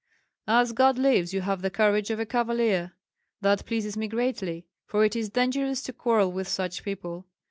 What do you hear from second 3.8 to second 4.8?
me greatly,